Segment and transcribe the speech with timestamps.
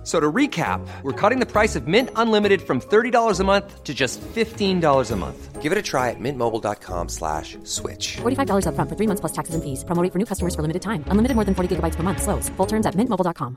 [0.00, 3.84] F- So to recap, we're cutting the price of Mint Unlimited from $30 a month
[3.84, 5.60] to just $15 a month.
[5.60, 8.16] Give it a try at mintmobile.com slash switch.
[8.22, 9.84] $45 upfront for three months plus taxes and fees.
[9.84, 11.04] Promo rate for new customers for limited time.
[11.08, 12.22] Unlimited more than 40 gigabytes per month.
[12.22, 12.48] Slows.
[12.56, 13.56] Full terms at mintmobile.com.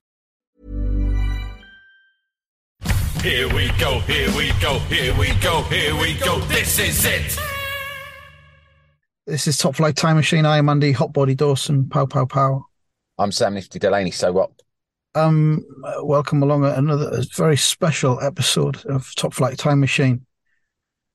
[3.24, 6.40] Here we go, here we go, here we go, here we go.
[6.52, 7.40] This is it.
[9.26, 10.46] This is Top Flight Time Machine.
[10.46, 11.88] I am Andy Hotbody Dawson.
[11.88, 12.66] Pow, pow, pow.
[13.18, 14.12] I'm Sam Nifty Delaney.
[14.12, 14.52] So what?
[15.16, 20.26] Um, uh, welcome along another very special episode of Top Flight Time Machine.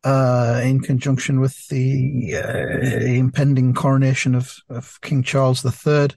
[0.05, 6.11] Uh, in conjunction with the uh, impending coronation of, of King Charles III,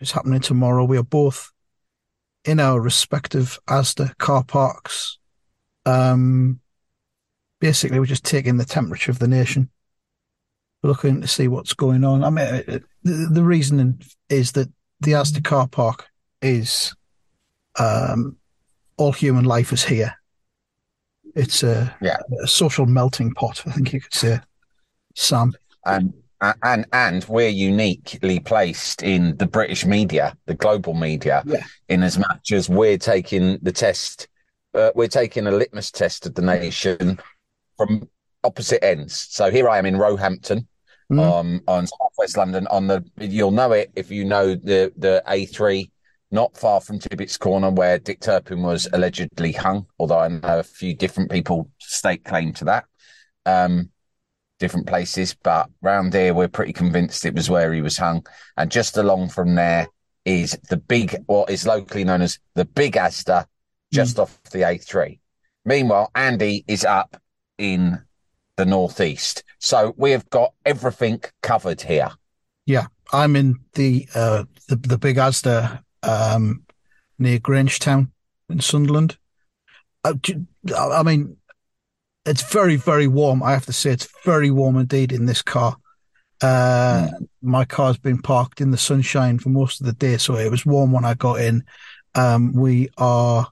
[0.00, 0.84] it's happening tomorrow.
[0.84, 1.52] We are both
[2.44, 5.18] in our respective Asda car parks.
[5.84, 6.58] Um,
[7.60, 9.70] basically, we're just taking the temperature of the nation,
[10.82, 12.24] looking to see what's going on.
[12.24, 16.08] I mean, uh, the, the reasoning is that the Asda car park
[16.46, 16.94] is
[17.78, 18.36] um,
[18.96, 20.14] all human life is here.
[21.34, 22.16] It's a, Yeah.
[22.42, 24.40] a social melting pot, I think you could say,
[25.14, 25.52] Sam.
[25.84, 26.14] And
[26.62, 31.64] and and we're uniquely placed in the British media, the global media, Yeah.
[31.88, 34.28] in as much as we're taking the test,
[34.74, 37.18] uh, we're taking a litmus test of the nation
[37.76, 38.08] from
[38.44, 39.26] opposite ends.
[39.30, 40.66] So here I am in Roehampton,
[41.10, 41.20] Mm.
[41.20, 42.66] um, on southwest London.
[42.68, 45.90] On the you'll know it if you know the the A3,
[46.36, 49.86] not far from Tibbetts Corner, where Dick Turpin was allegedly hung.
[49.98, 52.84] Although I know a few different people stake claim to that.
[53.46, 53.90] Um,
[54.58, 58.24] different places, but round here we're pretty convinced it was where he was hung.
[58.58, 59.88] And just along from there
[60.26, 63.46] is the big, what is locally known as the Big Asda,
[63.90, 65.18] just off the A3.
[65.64, 67.16] Meanwhile, Andy is up
[67.56, 68.02] in
[68.56, 72.10] the northeast, so we have got everything covered here.
[72.66, 76.64] Yeah, I'm in the uh, the the big Asda um,
[77.18, 78.10] near Grangetown
[78.48, 79.16] in Sunderland.
[80.04, 80.46] Uh, do-
[80.76, 81.36] I mean,
[82.24, 83.42] it's very very warm.
[83.42, 85.76] I have to say, it's very warm indeed in this car.
[86.42, 87.08] Uh,
[87.40, 90.66] My car's been parked in the sunshine for most of the day, so it was
[90.66, 91.64] warm when I got in.
[92.14, 93.46] Um, we are.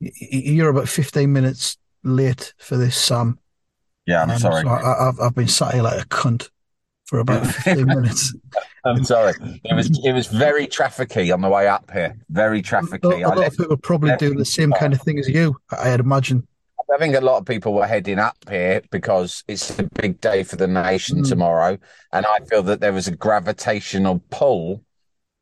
[0.00, 3.38] You're about 15 minutes late for this, Sam.
[4.06, 4.62] Yeah, I'm Um, sorry.
[4.62, 6.48] so I, I've I've been sat here like a cunt
[7.06, 8.34] for about 15 minutes.
[8.84, 9.32] I'm sorry.
[9.64, 12.16] It was it was very trafficky on the way up here.
[12.30, 13.24] Very A trafficky.
[13.24, 16.00] I lot of people probably left- do the same kind of thing as you, I'd
[16.00, 16.46] imagine.
[16.94, 20.44] I think a lot of people were heading up here because it's a big day
[20.44, 21.28] for the nation Mm.
[21.28, 21.78] tomorrow.
[22.12, 24.84] And I feel that there was a gravitational pull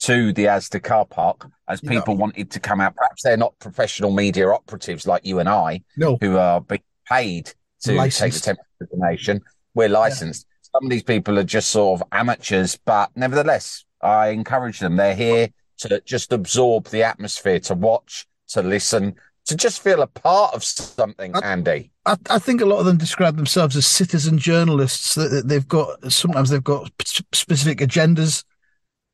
[0.01, 1.91] to the Asda car park as Yeah.
[1.91, 2.97] people wanted to come out.
[2.97, 7.53] Perhaps they're not professional media operatives like you and I No, who are being paid
[7.83, 9.43] to take the temperature of the nation.
[9.75, 10.47] We're licensed.
[10.75, 14.97] Some of these people are just sort of amateurs, but nevertheless, I encourage them.
[14.97, 15.49] They're here
[15.79, 19.15] to just absorb the atmosphere, to watch, to listen,
[19.47, 21.93] to just feel a part of something, I- Andy.
[22.07, 25.15] I, I think a lot of them describe themselves as citizen journalists.
[25.15, 26.91] That they've got sometimes they've got
[27.33, 28.45] specific agendas,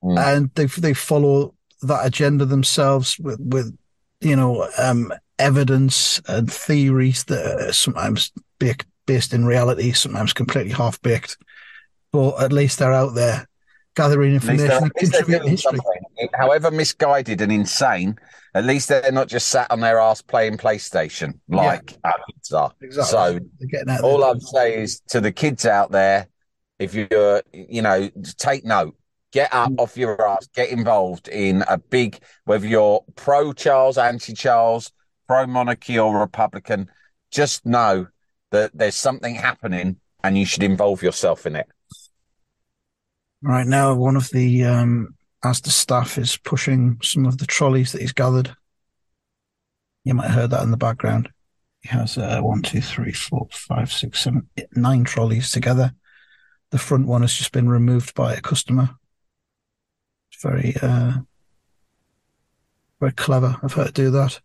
[0.03, 0.19] Mm.
[0.19, 3.77] and they they follow that agenda themselves with with
[4.23, 8.33] you know um, evidence and theories that are sometimes
[9.07, 11.37] based in reality, sometimes completely half baked.
[12.13, 13.47] But at least they're out there
[13.95, 15.79] gathering information and at least they're contributing history.
[15.79, 16.29] something.
[16.35, 18.17] However misguided and insane,
[18.55, 22.73] at least they're not just sat on their ass playing PlayStation like our kids are.
[22.81, 23.11] Exactly.
[23.11, 24.25] So They're getting out all.
[24.25, 26.29] I'd say is to the kids out there,
[26.79, 28.97] if you're, you know, take note,
[29.33, 34.33] get up off your ass, get involved in a big, whether you're pro Charles, anti
[34.33, 34.93] Charles,
[35.29, 36.91] pro monarchy or Republican,
[37.31, 38.09] just know
[38.51, 41.69] that there's something happening and you should involve yourself in it.
[43.43, 45.15] Right now, one of the um,
[45.45, 48.55] Asda staff is pushing some of the trolleys that he's gathered.
[50.05, 51.31] You might have heard that in the background.
[51.81, 55.95] He has uh, one, two, three, four, five, six, seven, eight, nine trolleys together.
[56.71, 58.91] The front one has just been removed by a customer.
[60.31, 61.13] It's very, uh,
[63.01, 64.41] very clever of her to do that.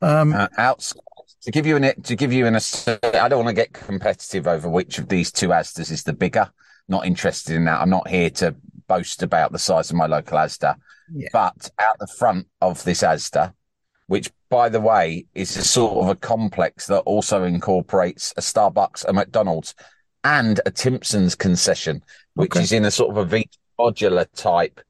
[0.00, 1.00] Um, uh, outside
[1.42, 4.68] to give you an to give you an I don't want to get competitive over
[4.68, 6.50] which of these two Asdas is the bigger.
[6.88, 7.80] Not interested in that.
[7.80, 8.54] I'm not here to
[8.86, 10.76] boast about the size of my local Asda.
[11.12, 11.28] Yeah.
[11.32, 13.52] But out the front of this Asda,
[14.06, 19.04] which by the way is a sort of a complex that also incorporates a Starbucks,
[19.06, 19.74] a McDonald's,
[20.22, 22.02] and a Timpson's concession,
[22.34, 22.62] which Okay.
[22.62, 23.48] is in a sort of a V
[23.78, 24.80] modular type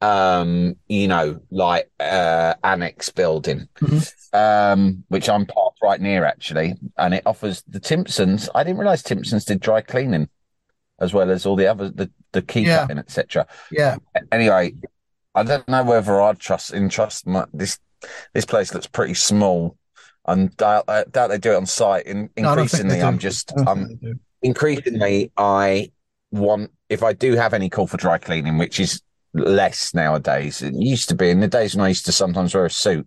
[0.00, 4.34] um, you know, like uh, annex building, Mhm.
[4.34, 8.50] um, which I'm parked right near actually, and it offers the Timpsons.
[8.54, 10.28] I didn't realize Timpsons did dry cleaning
[11.00, 12.80] as well as all the other the the key Yeah.
[12.82, 13.46] cutting, etc.
[13.70, 13.96] Yeah.
[14.32, 14.74] Anyway,
[15.34, 17.78] I don't know whether I'd trust entrust my, this.
[18.34, 19.76] This place looks pretty small.
[20.26, 22.06] And doubt, I doubt they do it on site.
[22.06, 23.02] In, No, I don't think they increasingly.
[23.02, 24.14] I'm just I'm um, do.
[24.42, 25.90] increasingly I
[26.30, 29.02] want if I do have any call for dry cleaning, which is
[29.32, 30.62] less nowadays.
[30.62, 33.06] It used to be in the days when I used to sometimes wear a suit.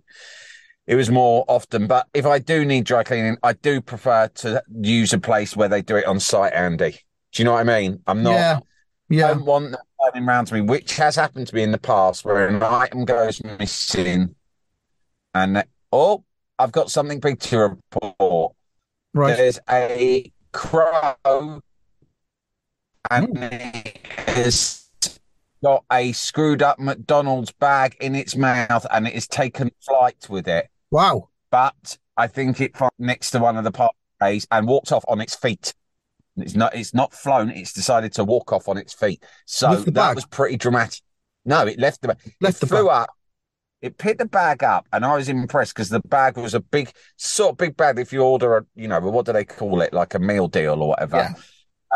[0.88, 4.64] It was more often, but if I do need dry cleaning, I do prefer to
[4.82, 7.00] use a place where they do it on site, Andy.
[7.38, 8.02] Do you know what I mean?
[8.08, 8.58] I'm not Yeah.
[8.58, 8.62] I
[9.10, 9.28] Yeah.
[9.28, 12.26] don't want that turning around to me, which has happened to me in the past
[12.26, 14.34] where an item goes missing
[15.36, 16.24] and oh,
[16.58, 18.56] I've got something big to report.
[19.14, 19.38] Right.
[19.38, 21.14] There's a crow
[23.12, 23.44] and hmm.
[23.44, 24.00] it
[24.30, 24.90] has
[25.64, 30.48] got a screwed up McDonald's bag in its mouth and it has taken flight with
[30.48, 30.70] it.
[30.90, 31.30] Wow.
[31.52, 35.22] But I think it found next to one of the parkways and walked off on
[35.22, 35.76] its feet.
[36.38, 39.24] It's not it's not flown, it's decided to walk off on its feet.
[39.46, 40.16] So that bag?
[40.16, 41.02] was pretty dramatic.
[41.46, 42.18] No, it left the bag.
[42.42, 43.04] Left it the flew bag.
[43.04, 43.10] up.
[43.82, 46.92] It picked the bag up, and I was impressed because the bag was a big,
[47.16, 48.00] sort of big bag.
[48.00, 50.82] If you order a, you know, what do they call it, like a meal deal
[50.82, 51.18] or whatever?
[51.18, 51.34] Yeah.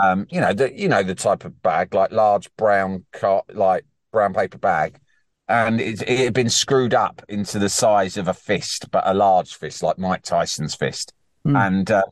[0.01, 3.85] Um, you know, the you know the type of bag, like large brown car, like
[4.11, 4.99] brown paper bag,
[5.47, 9.13] and it, it had been screwed up into the size of a fist, but a
[9.13, 11.55] large fist, like Mike Tyson's fist, Hmm.
[11.55, 12.03] and uh,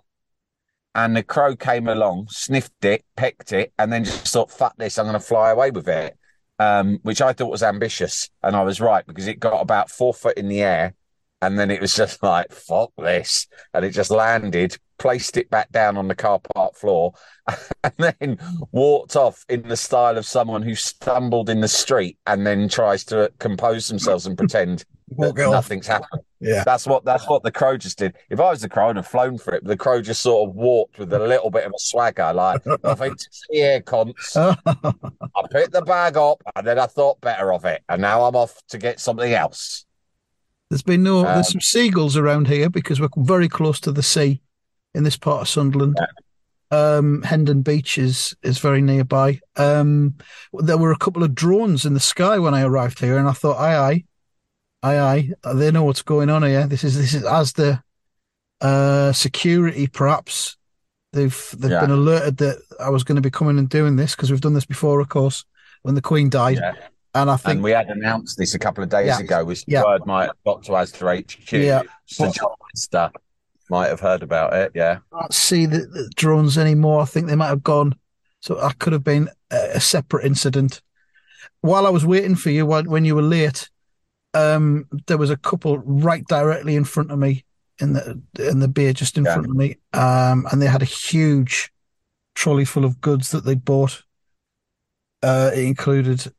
[1.06, 4.98] and the crow came along, sniffed it, pecked it, and then just thought, "Fuck this!
[4.98, 6.18] I'm going to fly away with it."
[6.60, 10.14] Um, which I thought was ambitious, and I was right because it got about four
[10.14, 10.94] foot in the air,
[11.42, 15.72] and then it was just like, "Fuck this!" and it just landed, placed it back
[15.72, 17.14] down on the car park floor,
[17.84, 18.38] and then
[18.74, 23.06] walked off in the style of someone who stumbled in the street and then tries
[23.06, 25.52] to compose themselves and pretend Walk that it off.
[25.54, 26.22] nothing's happened.
[26.40, 26.64] Yeah.
[26.64, 28.16] That's what that's what the crow just did.
[28.30, 29.64] If I was the crow, I'd have flown for it.
[29.64, 32.64] But the crow just sort of walked with a little bit of a swagger, like
[32.64, 34.34] to see here, cons.
[34.36, 34.56] I
[35.52, 38.62] picked the bag up and then I thought better of it, and now I'm off
[38.70, 39.86] to get something else.
[40.70, 41.20] There's been no.
[41.20, 44.42] Um, there's some seagulls around here because we're very close to the sea
[44.94, 45.98] in this part of Sunderland.
[46.72, 49.40] Um, Hendon Beach is is very nearby.
[49.56, 50.16] Um,
[50.54, 53.32] there were a couple of drones in the sky when I arrived here, and I
[53.32, 54.04] thought, aye, aye,
[54.84, 55.30] aye, aye.
[55.56, 56.68] They know what's going on here.
[56.68, 57.82] This is this is as the
[58.62, 60.58] uh, security, perhaps.
[61.14, 61.82] They've they've Yeah.
[61.82, 64.54] been alerted that I was going to be coming and doing this because we've done
[64.54, 65.46] this before, of course,
[65.82, 66.58] when the Queen died.
[66.58, 66.74] Yeah.
[67.16, 69.20] And I think And we had announced this a couple of days Yeah.
[69.20, 69.84] ago, which Yeah.
[69.84, 71.54] word might have got to Asda HQ.
[71.54, 71.82] Yeah.
[72.06, 73.12] Sir John
[73.72, 74.72] might have heard about it.
[74.76, 75.00] Yeah.
[75.14, 77.02] I can't see the, the drones anymore.
[77.02, 77.96] I think they might have gone.
[78.42, 80.82] So that could have been a, a separate incident.
[81.62, 83.70] While I was waiting for you, when, when you were late,
[84.34, 87.46] um, there was a couple right directly in front of me
[87.80, 89.34] in the in the beer, just in Yeah.
[89.34, 91.72] front of me, um, and they had a huge
[92.36, 94.04] trolley full of goods that they'd bought.
[95.22, 96.32] Uh, it included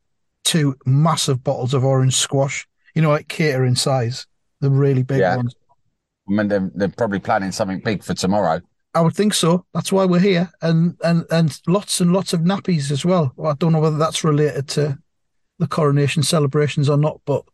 [0.44, 2.66] two massive bottles of orange squash.
[2.94, 4.26] You know, like catering size,
[4.60, 5.36] the really big Yeah.
[5.36, 5.54] ones.
[6.28, 8.60] I mean, they're, they're probably planning something big for tomorrow.
[8.94, 9.64] I would think so.
[9.72, 13.32] That's why we're here, and and and lots and lots of nappies as well.
[13.36, 14.98] well I don't know whether that's related to
[15.60, 17.44] the coronation celebrations or not, but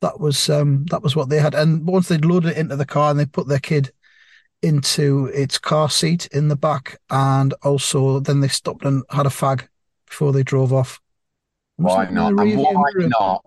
[0.00, 1.54] that was um that was what they had.
[1.54, 3.92] And once they'd loaded it into the car and they put their kid
[4.62, 9.30] into its car seat in the back, and also then they stopped and had a
[9.30, 9.66] fag
[10.06, 11.00] before they drove off.
[11.76, 12.32] Why not?
[12.38, 13.44] And why not?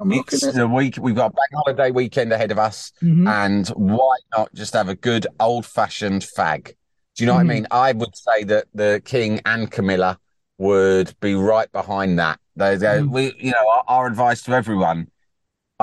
[0.00, 0.98] I'm It's at the week.
[1.00, 2.92] We've got a bank holiday weekend ahead of us.
[3.02, 3.28] Mhm.
[3.28, 6.74] And why not just have a good old fashioned fag?
[7.16, 7.48] Do you know what I Mhm.
[7.48, 7.66] mean?
[7.70, 10.18] I would say that the King and Camilla
[10.58, 12.40] would be right behind that.
[12.56, 13.10] They, they, Mhm.
[13.10, 15.08] we, you know, our, our advice to everyone.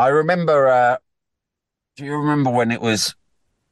[0.02, 0.68] I remember.
[0.68, 0.98] Uh,
[1.96, 3.16] do you remember when it was?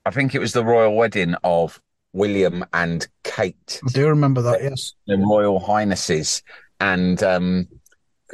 [0.05, 1.81] I think it was the royal wedding of
[2.13, 4.63] William and Kate, I do remember that.
[4.63, 4.93] Yes.
[5.07, 6.41] the royal highnesses,
[6.79, 7.67] and um,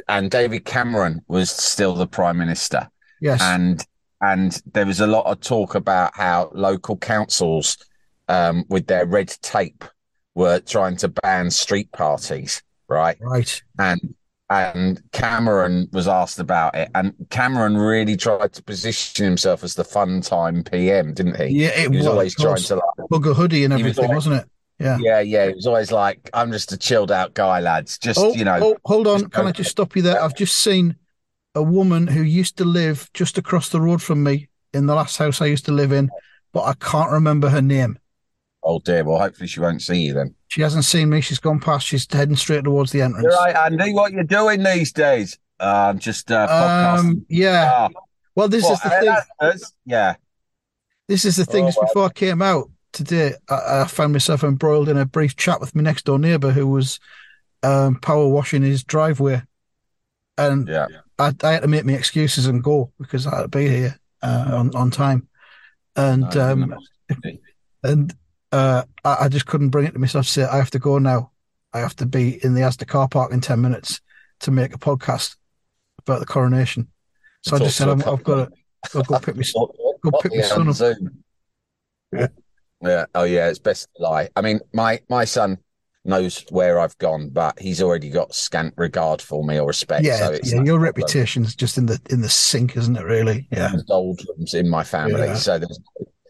[0.08, 2.88] and David Cameron was still the prime minister
[3.20, 3.40] Yes.
[3.42, 3.84] and
[4.20, 7.76] and there was a lot of talk about how local councils
[8.28, 9.84] um, with their red tape
[10.34, 13.62] were trying to ban street parties right right.
[13.78, 14.14] and
[14.48, 19.82] and Cameron was asked about it and Cameron really tried to position himself as the
[19.84, 21.68] fun time PM didn't he Yeah.
[21.70, 24.26] It he was was always trying to like Bugger hoodie and He was everything, always-
[24.28, 24.50] wasn't it?
[24.78, 24.98] Yeah.
[25.00, 28.34] yeah yeah he was always like I'm just a chilled out guy lads just oh,
[28.34, 29.28] you know oh, hold on.
[29.30, 30.22] Can I just stop you there?
[30.22, 30.96] I've just seen
[31.54, 35.16] a woman who used to live just across the road from me in the last
[35.16, 36.10] house I used to live in,
[36.52, 37.98] but I can't remember her name.
[38.66, 41.20] Oh dear well hopefully she won't see you then She hasn't seen me.
[41.20, 41.86] She's gone past.
[41.86, 43.24] She's heading straight towards the entrance.
[43.24, 46.96] you're right Andy what you're doing these days Uh, just uh.
[46.98, 47.70] Um, yeah.
[47.74, 47.88] Ah,
[48.34, 49.16] Well, this is the thing.
[49.40, 49.72] announcers?
[49.86, 50.16] Yeah.
[51.08, 51.64] This is the thing.
[51.64, 55.34] Oh, Just before I came out today, I, I found myself embroiled in a brief
[55.36, 56.98] chat with my next door neighbour who was
[57.62, 59.42] um, power washing his driveway,
[60.36, 60.88] and Yeah.
[61.18, 63.98] I, I had to make my excuses and go because I had to be here
[64.22, 65.28] uh, on on time,
[65.94, 66.74] and um,
[67.82, 68.14] and
[68.56, 70.98] uh, I, I just couldn't bring it to myself to say I have to go
[70.98, 71.32] now.
[71.72, 74.00] I have to be in the Asda car park in ten minutes
[74.40, 75.36] to make a podcast
[75.98, 76.88] about the coronation.
[77.42, 78.50] So I just said I'm, a I've got
[78.92, 79.42] to go pick my
[80.02, 80.74] Go pick my son up.
[80.74, 81.22] Zoom.
[82.12, 82.28] Yeah.
[82.82, 83.04] Yeah.
[83.14, 83.48] Oh, yeah.
[83.48, 84.28] It's best to lie.
[84.36, 85.58] I mean, my my son
[86.04, 90.04] knows where I've gone, but he's already got scant regard for me or respect.
[90.04, 90.62] yeah, so it's yeah.
[90.62, 93.04] Your reputation's just in the in the sink, isn't it?
[93.04, 93.48] Really?
[93.50, 93.68] Yeah.
[93.68, 95.34] There's doldrums in my family, Yeah.
[95.34, 95.80] so there's,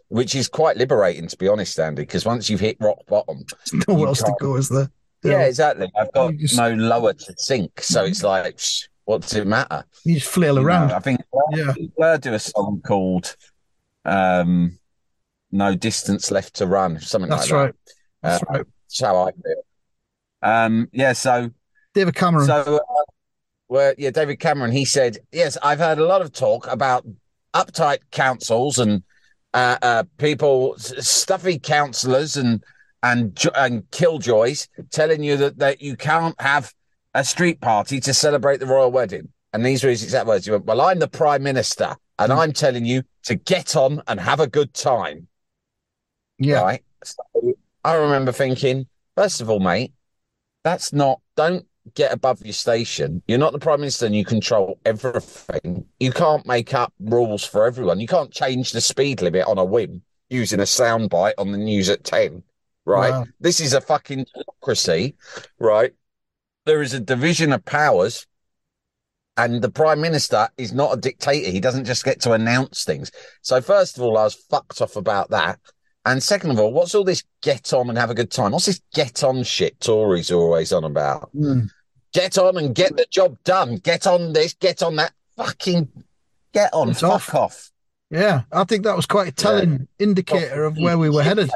[0.08, 2.02] which is quite liberating, to be honest, Andy.
[2.02, 4.90] Because once you've hit rock bottom, There's nowhere else to go, is there?
[5.22, 5.90] yeah, exactly.
[5.98, 9.84] I've got just- no lower to sink, so it's like, psh, what does it matter?
[10.04, 10.92] You just flail You know, around.
[10.92, 11.20] I think
[11.52, 11.72] Yeah.
[11.96, 13.36] Blur do a song called
[14.04, 14.78] um,
[15.52, 17.75] "No Distance Left to Run," something That's like right.
[18.22, 18.30] that.
[18.30, 18.66] That's Uh, right.
[18.88, 19.62] That's how I feel.
[20.42, 21.50] Um, yeah, so
[21.94, 22.46] David Cameron.
[22.46, 23.02] so uh,
[23.68, 24.70] well, yeah, David Cameron.
[24.72, 27.04] He said, "Yes, I've heard a lot of talk about
[27.54, 29.02] uptight councils and
[29.56, 32.62] uh, uh, people, stuffy councillors and
[33.02, 36.72] and and killjoys telling you that that you can't have
[37.14, 40.44] a street party to celebrate the royal wedding." And these were his exact words.
[40.44, 44.20] He went, "Well, I'm the prime minister, and I'm telling you to get on and
[44.20, 45.26] have a good time."
[46.38, 46.60] yeah.
[46.60, 46.84] Right.
[47.04, 48.86] So I remember thinking,
[49.16, 49.92] first of all, mate,
[50.64, 53.23] that's not, don't get above your station.
[53.26, 55.87] You're not the prime minister and you control everything.
[56.00, 58.00] You can't make up rules for everyone.
[58.00, 61.88] You can't change the speed limit on a whim using a soundbite on the news
[61.88, 62.43] at 10.
[62.85, 63.11] Right.
[63.11, 63.26] Wow.
[63.40, 65.16] This is a fucking democracy.
[65.59, 65.93] Right.
[66.64, 68.26] There is a division of powers.
[69.38, 71.50] And the prime minister is not a dictator.
[71.50, 73.11] He doesn't just get to announce things.
[73.43, 75.61] So, first of all, I was fucked off about that.
[76.06, 78.52] And second of all, what's all this get on and have a good time?
[78.52, 81.30] What's this get on shit Tories are always on about?
[81.34, 81.68] Mm.
[82.12, 83.76] Get on and get the job done.
[83.78, 85.12] Get on this, get on that.
[85.36, 85.88] Fucking
[86.54, 86.90] get on.
[86.90, 87.34] It's fuck off.
[87.34, 87.70] off.
[88.08, 88.42] Yeah.
[88.52, 91.50] I think that was quite a telling indicator of where we were headed.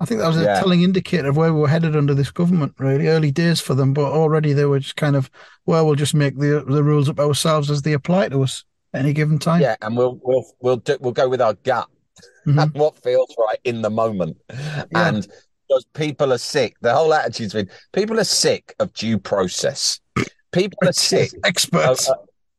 [0.00, 0.60] I think that was a Yeah.
[0.60, 3.08] telling indicator of where we were headed under this government, really.
[3.08, 5.30] Early days for them, but already they were just kind of,
[5.66, 9.00] well, we'll just make the the rules up ourselves as they apply to us at
[9.00, 9.60] any given time.
[9.62, 11.88] Yeah, and we'll we'll we'll do, we'll go with our gut
[12.46, 12.62] Mhm.
[12.62, 14.36] and what feels right in the moment.
[14.94, 15.26] And
[15.68, 20.00] because people are sick, the whole attitude's been people are sick of due process.
[20.52, 22.08] People are sick Experts.
[22.08, 22.16] of,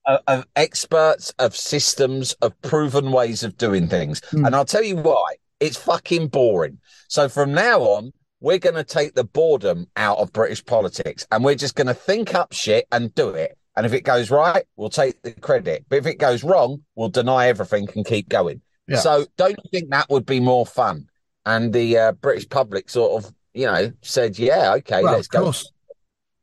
[0.07, 4.21] of, of experts, of systems, of proven ways of doing things.
[4.31, 4.45] Hmm.
[4.45, 5.35] And I'll tell you why.
[5.59, 6.79] It's fucking boring.
[7.07, 11.43] So from now on, we're going to take the boredom out of British politics and
[11.43, 13.57] we're just going to think up shit and do it.
[13.77, 15.85] And if it goes right, we'll take the credit.
[15.89, 18.61] But if it goes wrong, we'll deny everything and keep going.
[18.87, 18.97] Yeah.
[18.99, 21.09] So don't you think that would be more fun?
[21.45, 25.51] And the uh, British public sort of, you know, said, yeah, okay, well, let's go.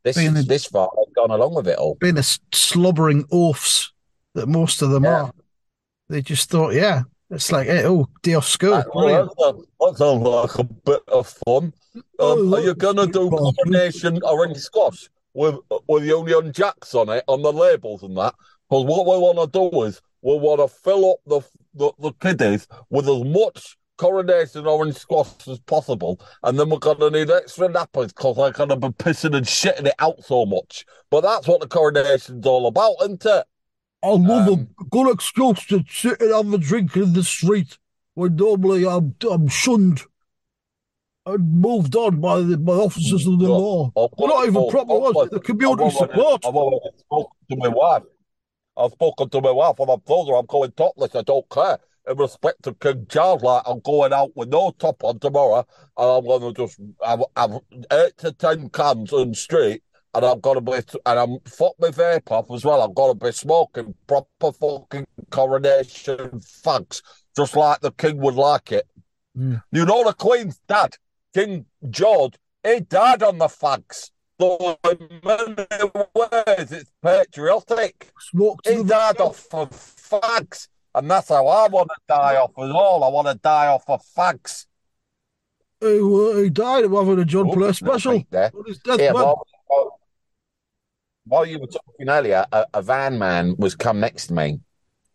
[0.04, 1.94] This, being this far, they've gone along with it all.
[1.96, 3.92] being the slobbering oafs
[4.34, 5.22] that most of them Yeah.
[5.24, 5.32] are,
[6.08, 8.72] they just thought, yeah, it's like, hey, oh, day off school.
[8.72, 11.72] That, well, that sounds like a bit of fun.
[12.18, 15.56] Oh, Um, are you going to do combination orange squash with
[15.88, 18.34] with the Union Jacks on it on the labels and that?
[18.68, 21.40] Because what we want to do is we want to fill up the,
[21.74, 26.98] the the kiddies with as much coronation orange squash as possible, and then we're going
[26.98, 30.44] to need extra nappies because they're going to be pissing and shitting it out so
[30.46, 30.84] much.
[31.10, 33.44] But that's what the coronation's all about, isn't it?
[34.04, 37.78] I love Um, a good excuse to sit and have a drink in the street
[38.14, 40.02] when normally I'm, I'm shunned
[41.24, 43.92] and moved on by the by officers of the law.
[43.94, 45.30] We're not even proper ones.
[45.30, 46.44] The community support.
[46.44, 48.02] I've already spoken to my wife.
[48.76, 51.14] I've spoken to my wife and I've told her I'm going topless.
[51.14, 51.78] I don't care.
[52.08, 55.64] In respect to King Charles, like I'm going out with no top on tomorrow,
[55.96, 57.60] and I'm going to just have, have
[57.92, 60.72] eight to ten cans the street, and I'm going to be
[61.06, 62.82] and I'm fuck my vape off as well.
[62.82, 67.02] I'm going to be smoking proper fucking coronation fags,
[67.36, 68.88] just like the king would like it.
[69.38, 69.62] Mm.
[69.70, 70.96] You know the Queen's dad,
[71.32, 74.10] King George, he died on the fags.
[74.40, 75.66] So in many
[76.14, 78.12] ways, it's patriotic.
[78.18, 82.36] Smoke to He the died off of fags, and that's how I want to die
[82.36, 83.04] off as all.
[83.04, 84.66] I want to die off of fags.
[85.80, 88.50] He, he died of having a John Oh, Player special there.
[88.54, 89.04] on his deathbed.
[89.04, 89.98] Yeah, while, while-
[91.24, 94.60] while you were talking earlier, a, a van man was come next to me,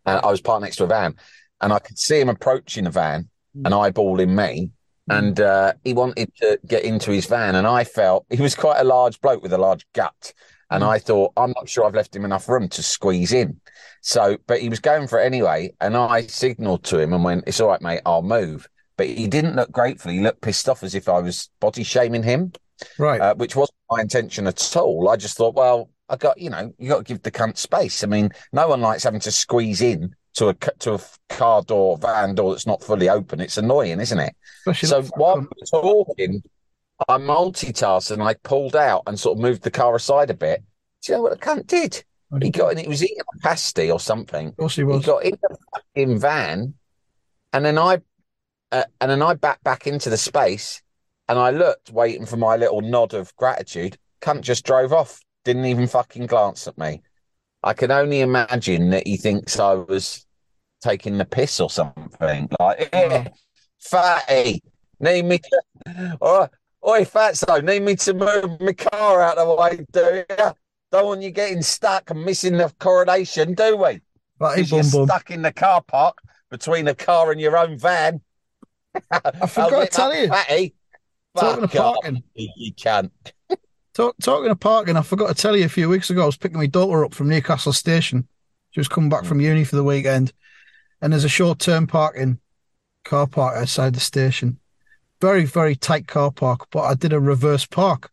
[0.06, 1.16] and I was parked next to a van,
[1.60, 3.92] and I could see him approaching the van and mm.
[3.92, 4.70] eyeballing me,
[5.10, 8.78] and uh, he wanted to get into his van, and I felt he was quite
[8.80, 10.32] a large bloke with a large gut,
[10.70, 13.60] And I thought, I'm not sure I've left him enough room to squeeze in.
[14.02, 15.72] So, but he was going for it anyway.
[15.80, 18.68] And I signaled to him and went, It's all right, mate, I'll move.
[18.96, 20.10] But he didn't look grateful.
[20.10, 22.52] He looked pissed off as if I was body shaming him,
[22.98, 23.20] Right.
[23.20, 25.08] uh, which wasn't my intention at all.
[25.08, 28.02] I just thought, well, I got, you know, you got to give the cunt space.
[28.02, 31.98] I mean, no one likes having to squeeze in to a, to a car door,
[31.98, 33.40] van door that's not fully open.
[33.40, 34.34] It's annoying, isn't it?
[34.60, 36.42] Especially So while were talking,
[37.08, 40.62] I multitasked and I pulled out and sort of moved the car aside a bit.
[41.02, 42.04] Do you know what the cunt did?
[42.40, 44.48] He got in, it was eating a pasty or something.
[44.48, 45.00] Of course he was.
[45.00, 46.74] He got in the fucking van
[47.52, 48.00] and then I,
[48.70, 50.82] uh, and then I backed back into the space
[51.28, 53.98] and I looked, waiting for my little nod of gratitude.
[54.20, 57.02] Cunt just drove off, didn't even fucking glance at me.
[57.64, 60.26] I can only imagine that he thinks I was
[60.80, 62.48] taking the piss or something.
[62.58, 63.28] Like, eh,
[63.78, 64.62] fatty,
[65.00, 66.48] need me to, oh,
[66.86, 70.52] oi, fatso, need me to move my car out of the way, do you?
[70.90, 74.00] Don't want you getting stuck and missing the coronation, do we?
[74.38, 75.06] Because you're bum.
[75.06, 76.18] stuck in the car park
[76.50, 78.20] between a car and your own van.
[79.10, 80.28] I forgot to tell you.
[80.28, 80.74] Fatty.
[81.36, 82.22] Talking of parking.
[82.34, 83.12] You, you can't.
[83.94, 86.36] Talk, talking of parking, I forgot to tell you a few weeks ago, I was
[86.36, 88.28] picking my daughter up from Newcastle Station.
[88.70, 90.32] She was coming back from uni for the weekend,
[91.00, 92.38] and there's a short term parking
[93.04, 94.58] car park outside the station.
[95.20, 98.10] Very, very tight car park, but I did a reverse park.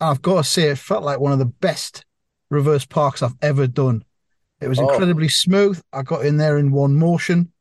[0.00, 2.04] And I've got to say, it felt like one of the best
[2.50, 4.04] reverse parks I've ever done.
[4.60, 4.88] It was Oh.
[4.88, 5.80] incredibly smooth.
[5.92, 7.52] I got in there in one motion.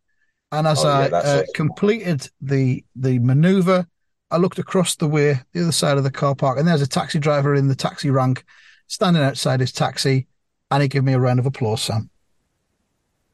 [0.51, 3.87] And as Oh, yeah, I uh, completed the the maneuver,
[4.31, 6.87] I looked across the way, the other side of the car park, and there's a
[6.87, 8.43] taxi driver in the taxi rank
[8.87, 10.27] standing outside his taxi,
[10.71, 12.09] and he gave me a round of applause, Sam.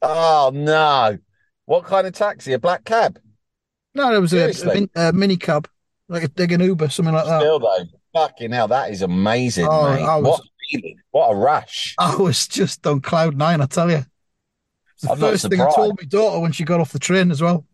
[0.01, 1.17] Oh, no.
[1.65, 2.53] What kind of taxi?
[2.53, 3.19] A black cab?
[3.93, 5.67] No, it was a, a, min- a mini cab,
[6.07, 7.41] like a, like an Uber, something like that.
[7.41, 7.85] Still, though.
[8.13, 10.01] Fucking hell, that is amazing, Oh, mate.
[10.03, 10.97] Was- What a feeling.
[11.11, 11.95] What a rush.
[11.99, 14.05] I was just on cloud nine, I tell you.
[14.93, 17.31] It's the I'm first thing I told my daughter when she got off the train
[17.31, 17.65] as well.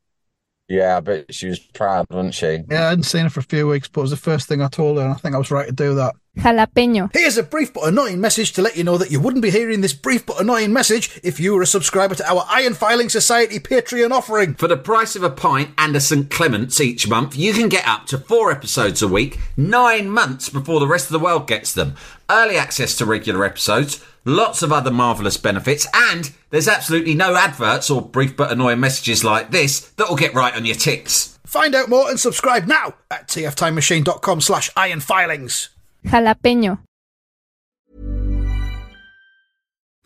[0.68, 2.60] Yeah, I bet she was proud, wasn't she?
[2.70, 4.62] Yeah, I hadn't seen her for a few weeks, but it was the first thing
[4.62, 6.16] I told her, and I think I was right to do that.
[6.38, 7.10] Jalapeño.
[7.14, 9.82] Here's a brief but annoying message to let you know that you wouldn't be hearing
[9.82, 13.60] this brief but annoying message if you were a subscriber to our Iron Filing Society
[13.60, 14.54] Patreon offering.
[14.54, 16.30] For the price of a pint and a St.
[16.30, 20.80] Clement's each month, you can get up to four episodes a week, nine months before
[20.80, 21.96] the rest of the world gets them.
[22.30, 27.90] Early access to regular episodes, lots of other marvellous benefits, and there's absolutely no adverts
[27.90, 31.40] or brief but annoying messages like this that will get right on your tits.
[31.46, 35.70] Find out more and subscribe now at tftimemachine.com slash ironfilings.
[36.06, 36.80] Jalapeño.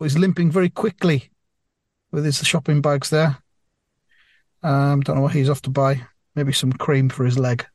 [0.00, 1.30] was limping very quickly
[2.10, 3.38] with his shopping bags there.
[4.62, 6.02] Um, don't know what he's off to buy.
[6.34, 7.66] Maybe some cream for his leg.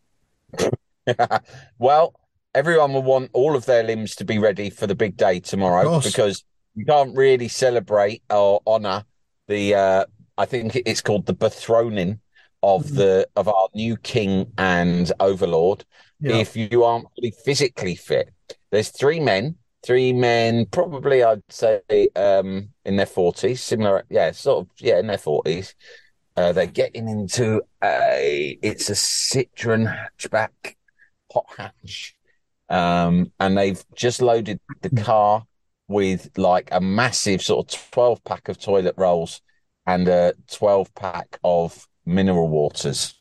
[1.79, 2.13] well,
[2.53, 5.99] everyone will want all of their limbs to be ready for the big day tomorrow
[6.01, 6.43] because
[6.75, 9.03] you can't really celebrate or honor
[9.47, 10.05] the uh
[10.37, 12.19] I think it's called the bethroning
[12.63, 12.95] of Mm-hmm.
[12.95, 15.85] the of our new king and overlord
[16.19, 16.37] Yeah.
[16.37, 18.33] if you aren't really physically fit.
[18.71, 19.55] There's three men,
[19.85, 21.81] three men probably I'd say
[22.15, 25.75] um in their forties, similar yeah, sort of yeah, in their forties.
[26.37, 30.75] Uh, they're getting into a it's a Citroen hatchback
[31.33, 32.15] hot hatch.
[32.69, 35.45] Um, and they've just loaded the car
[35.87, 39.41] with like a massive sort of 12 pack of toilet rolls
[39.87, 43.15] and a 12 pack of mineral waters.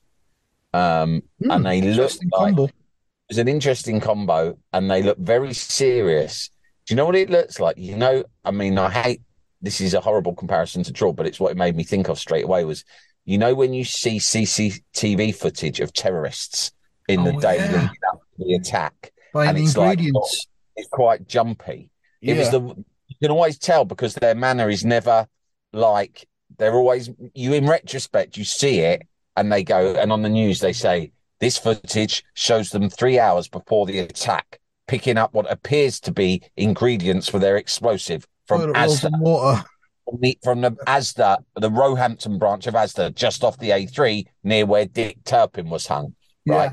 [0.72, 2.68] Um, and they look Hmm, like combo.
[3.28, 6.50] it's an interesting combo and they look very serious.
[6.86, 7.76] Do you know what it looks like?
[7.78, 9.22] You know, I mean, I hate
[9.62, 12.18] this is a horrible comparison to draw, but it's what it made me think of
[12.18, 12.84] straight away was
[13.24, 16.72] You know when you see CCTV footage of terrorists
[17.08, 17.66] in the Oh, day yeah.
[17.72, 20.46] leading up to the attack, Buying and the it's like oh, ingredients.
[20.76, 21.90] it's quite jumpy.
[22.20, 22.60] It was the
[23.08, 25.26] you can always tell because their manner is never
[25.72, 26.26] like
[26.58, 29.02] they're always you in retrospect you see it
[29.36, 33.48] and they go and on the news they say this footage shows them three hours
[33.48, 39.10] before the attack picking up what appears to be ingredients for their explosive from Asda
[39.18, 39.64] water.
[40.04, 44.66] from the, from the Asda, the Roehampton branch of Asda, just off the A3 near
[44.66, 46.14] where Dick Turpin was hung.
[46.46, 46.72] Right.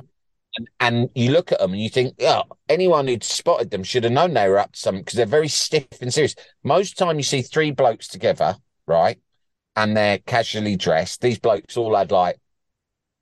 [0.58, 4.04] And, and you look at them and you think, yeah, anyone who'd spotted them should
[4.04, 6.36] have known they were up to something because they're very stiff and serious.
[6.63, 9.17] Most time you see three blokes together, right?
[9.78, 11.21] And they're casually dressed.
[11.21, 12.38] These blokes all had like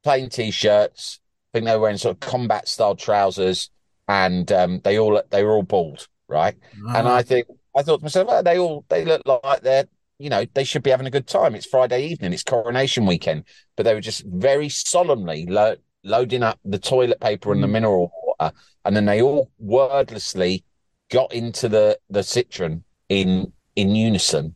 [0.03, 1.19] plain t-shirts.
[1.53, 3.69] I think they were wearing sort of combat style trousers
[4.09, 6.55] and um, they all they were all bald, right?
[6.95, 7.15] And Ah.
[7.15, 9.85] I think I thought to myself, oh, they all they look like they're
[10.17, 11.55] you know they should be having a good time.
[11.55, 13.45] It's Friday evening, it's coronation weekend,
[13.77, 18.11] but they were just very solemnly lo- loading up the toilet paper and the mineral
[18.39, 18.51] water,
[18.83, 20.63] and then they all wordlessly
[21.11, 24.55] got into the the Citroen in in unison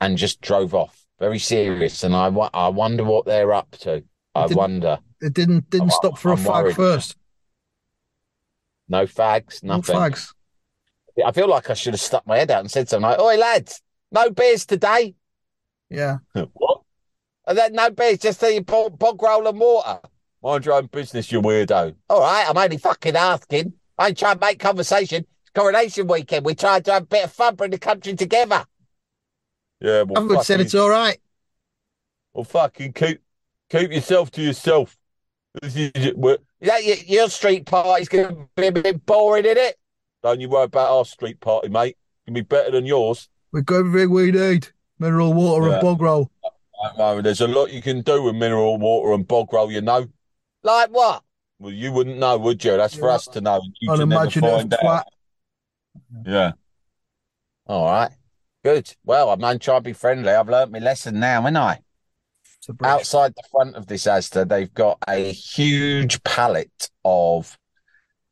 [0.00, 1.04] and just drove off.
[1.20, 4.02] Very serious, and I I wonder what they're up to.
[4.34, 4.98] I Didn't- wonder.
[5.20, 6.76] It didn't didn't I'm- stop for a I'm fag worried.
[6.76, 7.16] first.
[8.88, 9.96] No fags, No nothing.
[9.96, 10.32] fags.
[11.24, 13.36] I feel like I should have stuck my head out and said something like, "Oi,
[13.36, 15.14] lads, no beers today."
[15.90, 16.18] Yeah.
[16.52, 16.82] what?
[17.46, 20.00] And then no beers, just the bog, bog roll and water.
[20.42, 21.94] Mind your own business, you weirdo.
[22.08, 23.72] All right, I'm only fucking asking.
[23.98, 25.24] I ain't trying to make conversation.
[25.42, 26.44] It's coronation weekend.
[26.46, 28.64] We're trying to have a bit of fun, bring the country together.
[29.80, 31.18] Yeah, well, Everyone said it's all right.
[32.32, 33.20] well, fucking keep
[33.70, 34.96] keep yourself to yourself.
[35.60, 39.58] This is we're- yeah, your, your street party's going to be a bit boring, isn't
[39.58, 39.76] it?
[40.22, 41.96] Don't you worry about our street party, mate.
[41.96, 43.28] It's going to be better than yours.
[43.52, 44.68] We've got everything we need.
[44.98, 45.74] Mineral water Yeah.
[45.74, 46.30] and bog roll.
[46.96, 50.06] No, there's a lot you can do with mineral water and bog roll, you know.
[50.62, 51.22] Like what?
[51.60, 52.76] Well, you wouldn't know, would you?
[52.76, 53.60] That's for us to know.
[53.80, 54.80] You should never Unimaginative find out.
[54.80, 55.02] twat.
[56.26, 56.52] Yeah.
[57.66, 58.10] All right.
[58.64, 58.94] Good.
[59.04, 60.30] Well, I'm not trying to be friendly.
[60.30, 61.80] I've learnt my lesson now, haven't I?
[62.82, 67.56] Outside the front of this Asda, they've got a huge pallet of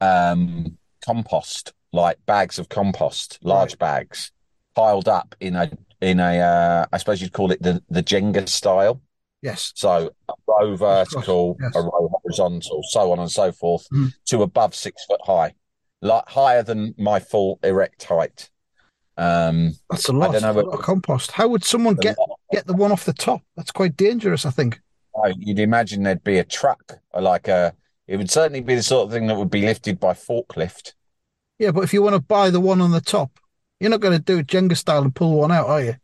[0.00, 4.32] um, compost, like bags of compost, large bags,
[4.74, 5.70] piled up in a
[6.00, 9.00] in a uh, I suppose you'd call it the the Jenga style.
[9.42, 9.72] Yes.
[9.76, 11.74] So a row vertical, yes.
[11.76, 14.12] a row horizontal, so on and so forth, Mm.
[14.26, 15.54] to above six foot high,
[16.02, 18.50] like higher than my full erect height.
[19.16, 20.32] Um, That's a lot.
[20.32, 21.30] don't know a whether- lot of compost.
[21.32, 22.35] How would someone get lot.
[22.52, 23.42] Get the one off the top?
[23.56, 24.80] That's quite dangerous, I think.
[25.14, 27.74] Oh, you'd imagine there'd be a truck, or like a.
[28.06, 30.92] It would certainly be the sort of thing that would be lifted by forklift.
[31.58, 33.40] Yeah, but if you want to buy the one on the top,
[33.80, 35.96] you're not going to do it Jenga style and pull one out, are you?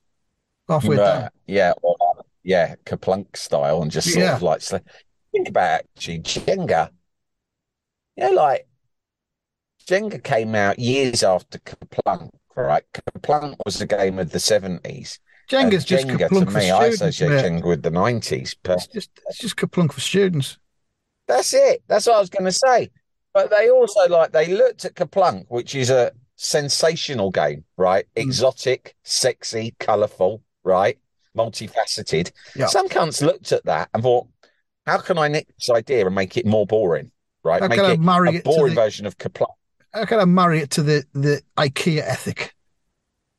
[0.68, 1.28] Halfway Uh, down.
[1.46, 4.36] yeah, or uh, yeah, KerPlunk style, and just sort Yeah.
[4.36, 6.90] of like think about it, actually Jenga.
[8.16, 8.66] You know, like
[9.86, 12.84] Jenga came out years after KerPlunk, right?
[12.94, 15.18] KerPlunk was a game of the seventies.
[15.52, 17.20] Jenga's just Jenga to KerPlunk for me, I students.
[17.20, 17.44] associate.
[17.44, 20.58] Jenga with the nineties, but It's just it's just KerPlunk for students.
[21.28, 21.82] That's it.
[21.88, 22.90] That's what I was going to say.
[23.34, 28.04] But they also like they looked at KerPlunk, which is a sensational game, right?
[28.16, 28.22] Mm.
[28.22, 30.98] Exotic, sexy, colourful, right?
[31.36, 32.30] Multifaceted.
[32.54, 32.66] Yeah.
[32.66, 34.26] Some cunts looked at that and thought,
[34.86, 37.10] how can I nick this idea and make it more boring?
[37.44, 37.62] Right?
[37.62, 39.54] How make can I it marry a it boring the- version of KerPlunk.
[39.94, 42.54] How can I marry it to the the IKEA ethic?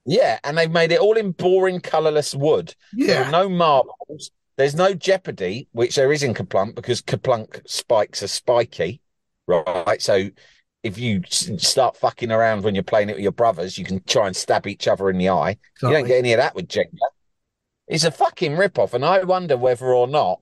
[0.05, 2.75] Yeah, and they've made it all in boring, colourless wood.
[2.93, 3.29] Yeah.
[3.29, 4.31] no marbles.
[4.57, 9.01] There's no jeopardy, which there is in KerPlunk because KerPlunk spikes are spiky,
[9.47, 10.01] right?
[10.01, 10.29] So
[10.83, 14.27] if you start fucking around when you're playing it with your brothers, you can try
[14.27, 15.57] and stab each other in the eye.
[15.81, 16.97] You don't get any of that with Jenga.
[17.87, 20.41] It's a fucking rip-off, and I wonder whether or not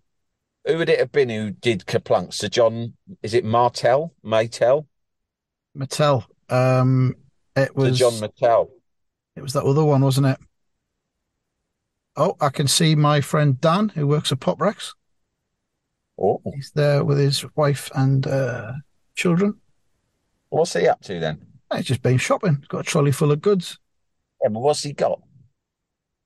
[0.65, 2.33] who would it have been who did KerPlunk?
[2.33, 2.93] Sir John,
[3.23, 4.13] is it Martel?
[4.23, 4.85] Maytel?
[5.77, 6.25] Mattel.
[6.49, 7.15] Um,
[7.55, 8.69] it Sir was John Mattel.
[9.35, 10.37] It was that other one, wasn't it?
[12.17, 14.93] Oh, I can see my friend Dan, who works at Pop Recs.
[16.19, 18.73] Oh, He's there with his wife and uh,
[19.15, 19.59] children.
[20.49, 21.45] what's he up to then?
[21.73, 22.57] He's just been shopping.
[22.57, 23.79] He's got a trolley full of goods.
[24.43, 25.21] Yeah, but what's he got?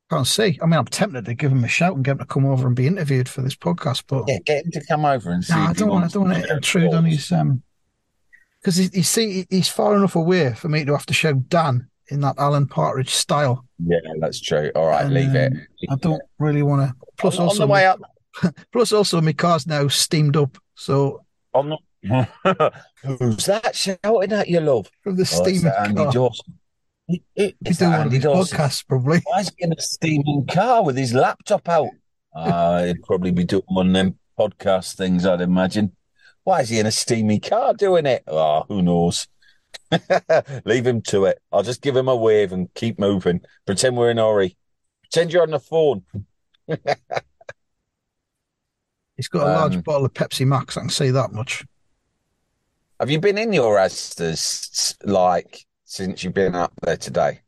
[0.09, 0.57] Can't see.
[0.61, 2.65] I mean, I'm tempted to give him a shout and get him to come over
[2.67, 5.53] and be interviewed for this podcast, but Yeah, get him to come over and see.
[5.53, 6.05] no, I don't want.
[6.05, 7.61] I don't want to intrude on his um,
[8.61, 11.89] because he, he see he's far enough away for me to have to shout Dan
[12.09, 13.65] in that Alan Partridge style.
[13.83, 14.71] Yeah, that's true.
[14.75, 15.53] All right, And, leave it.
[15.53, 16.95] um, I don't really want to.
[17.17, 17.99] Plus, on, on also, the way up.
[18.71, 21.21] plus also, my car's now steamed up, so
[21.53, 21.77] On the...
[23.03, 24.89] Who's that shouting at you, love?
[25.01, 26.59] from the Oh, it's steaming that Andy car, Dawson.
[27.07, 28.57] It, it, he's doing that one of Andy Dawson.
[28.57, 29.21] podcasts probably.
[29.25, 31.89] Why is he in a steaming car with his laptop out?
[32.35, 35.95] Uh, he'd probably be doing one of them podcast things, I'd imagine.
[36.43, 38.23] Why is he in a steamy car doing it?
[38.27, 39.27] Oh, who knows?
[40.65, 41.41] Leave him to it.
[41.51, 43.41] I'll just give him a wave and keep moving.
[43.65, 44.57] Pretend we're in a hurry.
[45.03, 46.03] Pretend you're on the phone.
[49.17, 50.75] He's got a large Um, bottle of Pepsi Max.
[50.77, 51.65] I can say that much.
[52.99, 57.41] Have you been in your Asdas like since you've been up there today?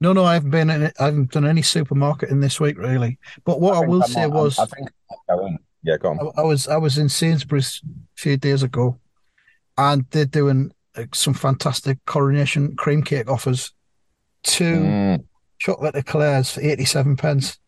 [0.00, 0.94] No, no, I haven't been in it.
[0.98, 3.18] I haven't done any supermarket in this week really.
[3.44, 4.90] But what I, think will I say might- was, I think
[5.28, 5.34] I.
[5.82, 6.18] Yeah, go on.
[6.36, 8.98] I, I was I was in Sainsbury's a few days ago,
[9.78, 10.72] and they're doing
[11.14, 13.72] some fantastic coronation cream cake offers.
[14.42, 15.24] Two Mm,
[15.58, 17.58] chocolate eclairs for eighty-seven pence,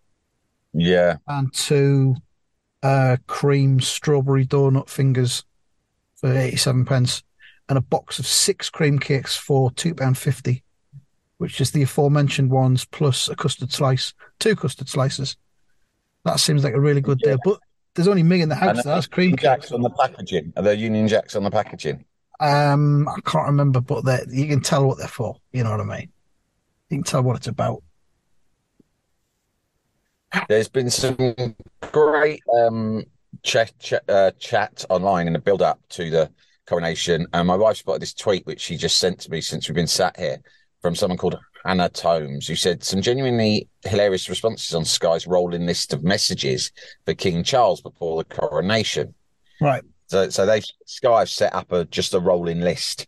[0.73, 1.17] yeah.
[1.29, 2.17] and two
[2.83, 5.45] uh, cream strawberry donut fingers
[6.17, 7.23] for eighty-seven pence,
[7.69, 10.63] and a box of six cream cakes for two pound fifty,
[11.37, 15.37] which is the aforementioned ones plus a custard slice, two custard slices.
[16.25, 17.59] That seems like a really good deal, but
[17.95, 18.83] there's only me in the house.
[18.83, 19.37] That's cream.
[19.37, 20.55] Jacks on the packaging.
[20.57, 22.07] Are there Union Jacks on the packaging?
[22.42, 25.37] Um, I can't remember, but they you can tell what they're for.
[25.52, 26.09] You know what I mean?
[26.90, 27.83] You can tell what it's about.
[30.48, 31.16] There's been some
[31.92, 33.05] great um,
[34.09, 36.31] uh, chat online in the build up to the
[36.66, 37.26] coronation.
[37.33, 39.87] And my wife spotted this tweet, which she just sent to me since we've been
[39.87, 40.38] sat here
[40.81, 45.92] from someone called Hannah Tomes, who said some genuinely hilarious responses on Sky's rolling list
[45.92, 46.72] of messages
[47.05, 49.14] for King Charles before the coronation.
[49.61, 49.85] Right.
[50.12, 53.07] So, so they Sky have set up a just a rolling list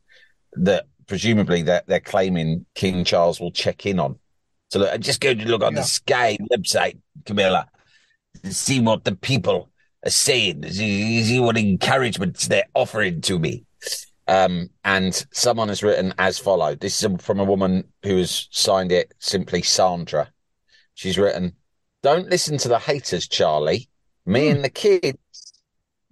[0.55, 4.19] that presumably they're, they're claiming King Charles will check in on.
[4.71, 5.83] So look, just go to look on Yeah.
[5.83, 7.69] the Sky website, Camilla,
[8.45, 9.69] see what the people
[10.07, 13.67] are saying, see, see what encouragements they're offering to me.
[14.27, 16.79] Um, and someone has written as follows.
[16.81, 20.33] This is from a woman who has signed it simply Sandra.
[20.95, 21.53] She's written,
[22.03, 23.91] "Don't listen to the haters, Charlie.
[24.25, 25.19] Me and the kids,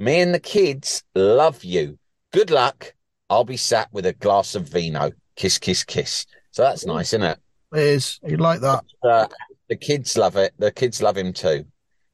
[0.03, 1.99] me and the kids love you.
[2.33, 2.93] Good luck.
[3.31, 5.13] I'll be sat with a glass of vino.
[5.37, 6.27] Kiss, kiss, kiss.
[6.51, 7.39] So that's nice, isn't it?
[7.73, 8.19] It is.
[8.27, 8.85] You like that?
[9.03, 9.27] Uh,
[9.69, 10.53] the kids love it.
[10.59, 11.65] The kids love him too.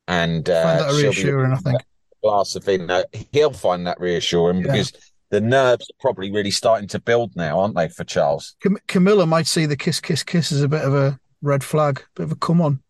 [0.07, 1.83] And Find uh, that reassuring, I think.
[2.22, 3.05] glass of vino.
[3.33, 4.72] He'll find that reassuring Yeah.
[4.72, 4.92] because
[5.31, 8.55] the nerves are probably really starting to build now, aren't they, for Charles?
[8.62, 12.01] Cam- Camilla might see the kiss, kiss, kiss as a bit of a red flag,
[12.01, 12.83] a bit of a come on.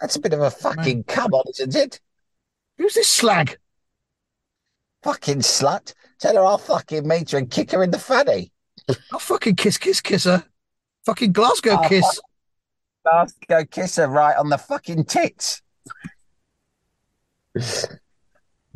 [0.00, 2.00] That's a bit of a fucking come on, isn't it?
[2.78, 3.58] Who's this slag?
[5.04, 5.92] Fucking slut.
[6.18, 8.50] Tell her I'll fucking meet her and kick her in the fanny.
[9.12, 10.44] I'll fucking kiss, kiss, kiss her.
[11.04, 12.20] Fucking Glasgow Oh, kiss.
[13.04, 15.60] Last go kiss her right on the fucking tits.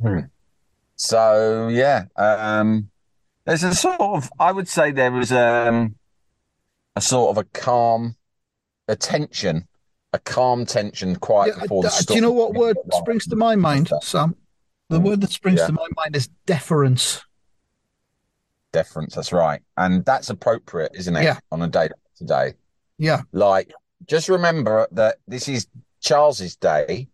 [0.03, 0.19] Hmm.
[0.97, 2.91] So yeah, um,
[3.47, 5.97] there's a sort of I would say there was um,
[6.95, 8.17] a sort of a calm,
[8.87, 9.67] a tension,
[10.13, 12.07] a calm tension quite Yeah, before the uh, storm.
[12.07, 14.37] do you know what word springs to my mind, Sam?
[14.89, 15.05] The mm.
[15.05, 15.67] word that springs Yeah.
[15.69, 17.23] to my mind is deference.
[18.73, 21.25] Deference, that's right, and that's appropriate, isn't it?
[21.25, 21.39] Yeah.
[21.51, 22.55] On a day today.
[22.99, 23.23] Yeah.
[23.33, 23.73] Like,
[24.07, 25.67] just remember that this is
[26.01, 27.09] Charles's day,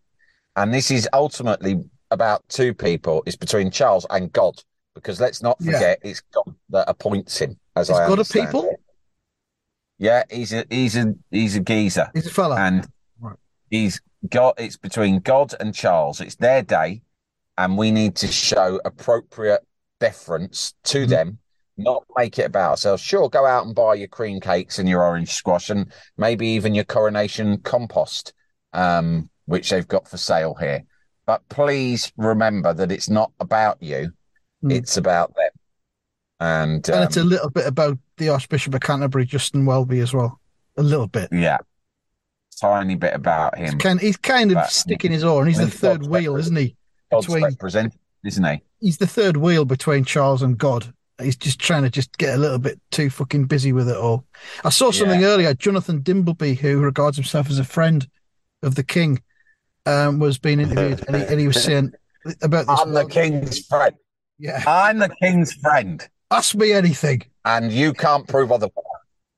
[0.57, 3.23] and this is ultimately about two people.
[3.27, 4.61] It's between Charles and God,
[4.95, 5.73] because let's not Yeah.
[5.73, 7.59] forget it's God that appoints him.
[7.77, 8.71] As Is I God understand people?
[8.71, 8.81] it.
[9.99, 12.57] Yeah, he's a he's a he's a geezer, He's a fella.
[12.57, 12.87] and
[13.21, 13.37] right.
[13.71, 14.59] he's got.
[14.59, 16.21] It's between God and Charles.
[16.21, 17.03] It's their day,
[17.59, 19.63] and we need to show appropriate
[20.01, 21.09] deference to Mhm.
[21.09, 21.39] them.
[21.77, 23.03] Not make it about ourselves.
[23.03, 26.75] Sure, go out and buy your cream cakes and your orange squash, and maybe even
[26.75, 28.33] your coronation compost,
[28.73, 30.85] um, which they've got for sale here.
[31.27, 34.13] But please remember that it's not about you;
[34.63, 34.73] Mm.
[34.73, 35.51] it's about them.
[36.41, 40.13] And, and it's a um, little bit about the Archbishop of Canterbury, Justin Welby, as
[40.13, 40.41] well.
[40.77, 41.29] A little bit.
[41.33, 41.59] yeah,
[42.61, 43.79] tiny bit about him.
[43.79, 46.77] Kind, he's kind of But- sticking his oar, and he's the third wheel, isn't he?
[47.13, 48.63] God's between- represented, isn't he?
[48.81, 50.93] He's the third wheel between Charles and God.
[51.23, 54.25] He's just trying to just get a little bit too fucking busy with it all.
[54.65, 55.29] I saw something Yeah.
[55.29, 55.55] earlier.
[55.55, 58.09] Jonathan Dimbleby, who regards himself as a friend
[58.63, 59.23] of the king,
[59.87, 61.93] um, was being interviewed, and he, and he was saying
[62.43, 62.81] about this.
[62.81, 63.95] I'm the king's friend.
[64.39, 67.23] Yeah, I'm the king's friend, ask me anything.
[67.45, 68.73] and you can't prove otherwise.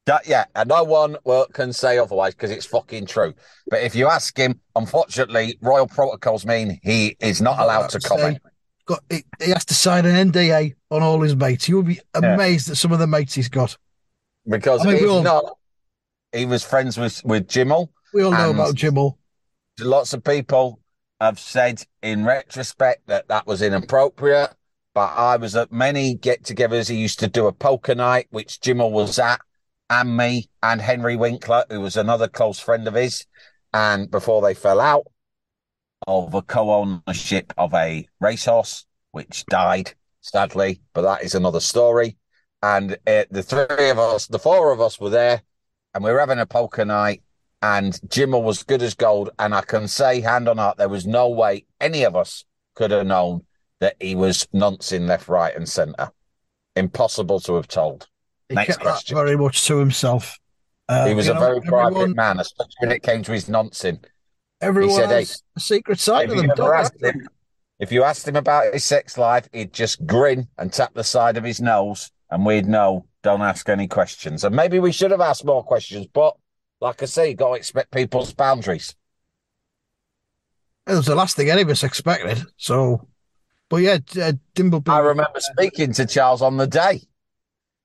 [0.07, 3.35] That, yeah, and no one will, can say otherwise because it's fucking true.
[3.69, 8.39] But if you ask him, unfortunately, royal protocols mean he is not allowed to comment.
[8.87, 11.69] Got he, he has to sign an NDA on all his mates.
[11.69, 13.77] You would be amazed at some of the mates he's got.
[14.49, 15.45] Because I mean, we all- not,
[16.33, 17.91] he was friends with, with Jimmel.
[18.15, 19.19] We all know about Jimmel.
[19.81, 20.79] Lots of people
[21.21, 24.55] have said in retrospect that that was inappropriate.
[24.95, 26.89] But I was at many get togethers.
[26.89, 29.41] He used to do a poker night, which Jimmel was at,
[29.89, 33.27] and me and Henry Winkler, who was another close friend of his.
[33.73, 35.07] And before they fell out,
[36.07, 42.17] of a co-ownership of a racehorse, which died sadly, but that is another story.
[42.63, 45.43] And uh, the three of us, the four of us, were there,
[45.95, 47.23] and we were having a poker night.
[47.63, 51.07] And Jimmel was good as gold, and I can say, hand on heart, there was
[51.07, 52.45] no way any of us
[52.75, 53.43] could have known
[53.81, 56.11] that he was noncing left, right, and centre.
[56.75, 58.09] Impossible to have told.
[58.49, 59.17] He Next kept that question.
[59.17, 60.39] very much to himself.
[60.89, 64.05] Uh, he was a know, very private man, especially when it came to his nonsense.
[64.61, 66.51] Everyone said, "Hey, a secret side of them.
[67.03, 67.29] him,
[67.79, 71.37] if you asked him about his sex life, he'd just grin and tap the side
[71.37, 73.07] of his nose, and we'd know.
[73.23, 74.45] Don't ask any questions.
[74.45, 76.37] And maybe we should have asked more questions, but
[76.81, 78.95] like I say, you got to expect people's boundaries.
[80.87, 82.47] It was the last thing any of us expected.
[82.57, 83.09] So,
[83.69, 84.89] but yeah, uh, Dimbleby.
[84.89, 87.01] I remember speaking to Charles on the day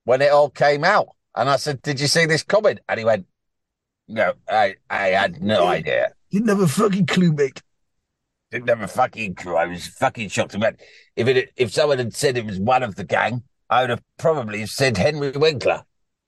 [0.04, 3.06] when it all came out, and I said, "Did you see this coming?" And he
[3.06, 3.26] went,
[4.08, 7.62] "No, I, I had no idea." Didn't have a fucking clue, mate.
[8.52, 9.56] Didn't have a fucking clue.
[9.56, 10.76] I was fucking shocked about
[11.16, 14.04] if it if someone had said it was one of the gang, I would have
[14.18, 15.84] probably said Henry Winkler.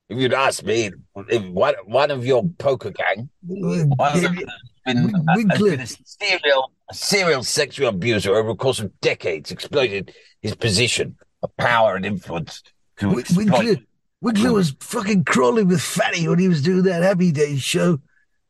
[0.09, 0.91] If you'd asked me,
[1.29, 4.37] if one one of your poker gang, one of them has
[4.85, 5.69] been, has Winkler.
[5.71, 11.17] been a serial a serial sexual abuser over the course of decades, exploited his position
[11.41, 12.61] of power and influence
[13.01, 13.75] Win- Winkler,
[14.21, 17.99] Winkler was fucking crawling with Fanny when he was doing that Happy Days show,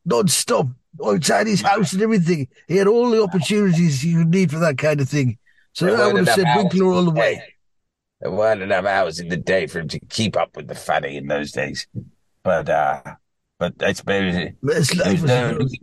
[0.04, 0.68] non-stop,
[1.04, 2.48] outside his house and everything.
[2.68, 5.38] He had all the opportunities you would need for that kind of thing.
[5.72, 7.42] So There I would have said Winkler all the way.
[8.20, 11.16] There weren't enough hours in the day for him to keep up with the fanny
[11.16, 11.86] in those days.
[12.42, 13.02] But uh
[13.58, 15.76] but it's been But his was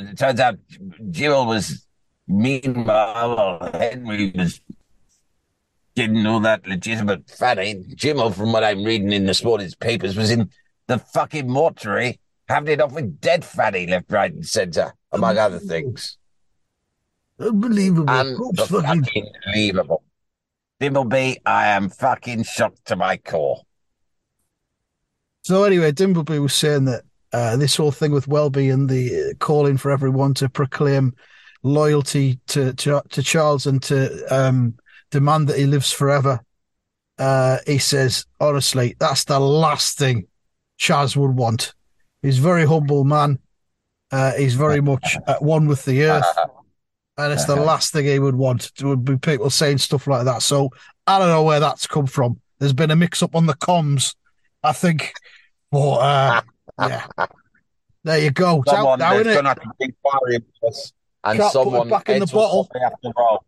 [0.00, 0.58] it turns out
[1.10, 1.86] Jill was
[2.26, 4.60] meanwhile while Henry was
[5.98, 7.82] didn't know that legitimate fanny.
[7.96, 10.48] Jimmel, from what I'm reading in the sporting papers, was in
[10.86, 15.58] the fucking mortuary having it off with dead fanny left, right, and centre, among other
[15.58, 16.16] things.
[17.40, 18.06] unbelievable.
[18.56, 20.04] Fucking Fucking unbelievable.
[20.80, 23.62] Dimbleby, I am fucking shocked to my core.
[25.42, 29.34] So anyway, Dimbleby was saying that uh, this whole thing with Welby and the uh,
[29.38, 31.14] calling for everyone to proclaim
[31.64, 34.78] loyalty to to, to Charles and to um,
[35.10, 36.40] demand that he lives forever.
[37.18, 40.26] Uh, he says, honestly, that's the last thing
[40.78, 41.74] Chaz would want.
[42.22, 43.38] He's a very humble man.
[44.10, 46.26] Uh, he's very much at one with the earth,
[47.16, 48.70] and it's the last thing he would want.
[48.78, 50.42] It would be people saying stuff like that.
[50.42, 50.70] So
[51.06, 52.40] I don't know where that's come from.
[52.58, 54.14] There's been a mix up on the comms,
[54.62, 55.12] I think.
[55.70, 56.42] But uh,
[56.80, 57.06] yeah,
[58.04, 58.62] there you go.
[58.62, 59.58] It's out Someone now, there's going to it?
[59.58, 60.92] have to be inquiry into
[61.24, 62.64] and Can't put it someone back in the bottle.
[62.64, 63.44] probably have to roll.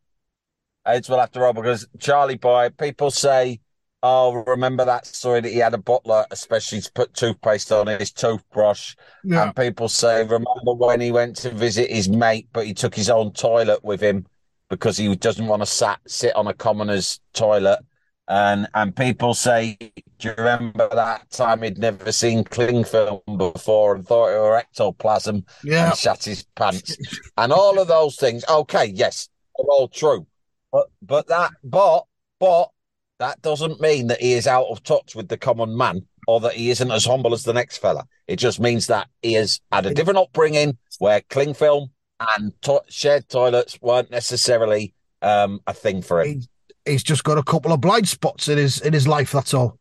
[0.87, 2.71] Heads will have to roll because Charlie Boy.
[2.71, 3.61] People say,
[4.03, 8.11] "Oh, remember that story that he had a butler, especially to put toothpaste on his
[8.11, 9.45] toothbrush." Yeah.
[9.45, 13.11] And people say, "Remember when he went to visit his mate, but he took his
[13.11, 14.27] own toilet with him
[14.71, 17.81] because he doesn't want to sat sit on a commoner's toilet."
[18.29, 19.77] And and people say,
[20.19, 24.57] "Do you remember that time he'd never seen cling film before and thought it were
[24.57, 25.91] ectoplasm Yeah.
[25.91, 26.97] and shat his pants?"
[27.37, 28.45] and all of those things.
[28.49, 30.27] Okay, yes, they're all true,
[30.73, 32.05] but but that but
[32.39, 32.71] but
[33.19, 36.55] that doesn't mean that he is out of touch with the common man or that
[36.55, 38.07] he isn't as humble as the next fella.
[38.27, 41.91] It just means that he has had a different upbringing where cling film
[42.37, 46.43] and to- shared toilets weren't necessarily um, a thing for him.
[46.87, 49.33] He's just got a couple of blind spots in his in his life.
[49.33, 49.79] That's all,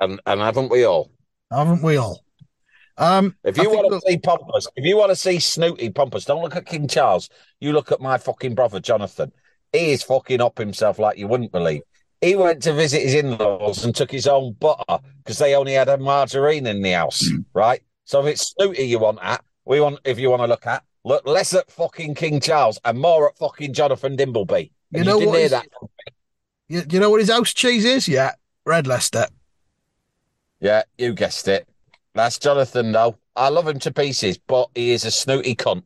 [0.00, 1.10] And and haven't we all?
[1.50, 2.22] haven't we all?
[2.98, 6.26] Um, If you want to that- see Pompous, if you want to see Snooty Pompous,
[6.26, 7.30] don't look at King Charles.
[7.60, 9.32] You look at my fucking brother Jonathan.
[9.72, 11.82] He is fucking up himself like you wouldn't believe.
[12.20, 15.88] He went to visit his in-laws and took his own butter because they only had
[15.88, 17.82] a margarine in the house, right?
[18.04, 20.84] So if it's Snooty you want at, we want if you want to look at,
[21.04, 24.70] look less at fucking King Charles and more at fucking Jonathan Dimbleby.
[24.92, 25.66] You And know didn't what hear that.
[26.68, 28.06] you, you know what his house cheese is?
[28.06, 28.32] Yeah,
[28.64, 29.26] Red Leicester.
[30.60, 31.66] Yeah, you guessed it.
[32.14, 33.18] That's Jonathan though.
[33.34, 35.82] I love him to pieces, but he is a snooty cunt.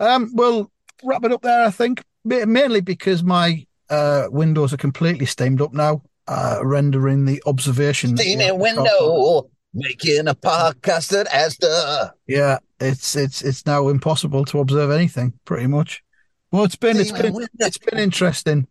[0.00, 0.70] Um, we'll
[1.04, 1.66] wrap it up there.
[1.66, 7.42] I think mainly because my uh windows are completely steamed up now, uh, rendering the
[7.46, 8.16] observation.
[8.16, 12.12] Steamy window, making a podcast at Asda.
[12.26, 16.02] Yeah, it's it's it's now impossible to observe anything, pretty much.
[16.50, 18.66] Well, it's been it's been it's been interesting,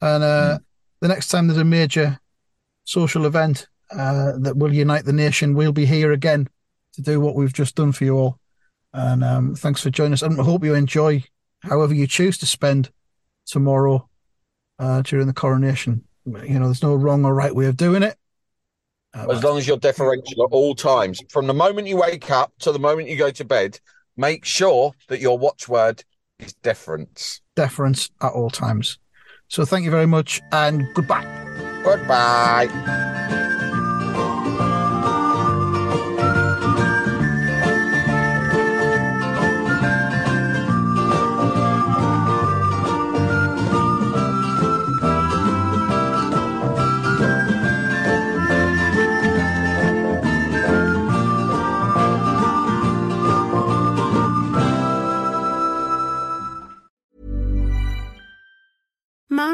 [0.00, 0.58] and uh,
[1.00, 2.18] the next time there's a major
[2.84, 6.48] social event uh, that will unite the nation, we'll be here again
[6.92, 8.38] to do what we've just done for you all.
[8.92, 11.24] And um, thanks for joining us, and I hope you enjoy
[11.64, 12.90] however you choose to spend
[13.46, 14.08] tomorrow
[14.78, 16.04] uh, during the coronation.
[16.26, 18.16] You know, there's no wrong or right way of doing it.
[19.14, 22.72] As long as you're deferential at all times, from the moment you wake up to
[22.72, 23.78] the moment you go to bed,
[24.16, 26.02] make sure that your watchword
[26.40, 27.40] is deference.
[27.54, 28.98] Deference at all times.
[29.48, 31.24] So thank you very much and goodbye.
[31.84, 33.23] Goodbye.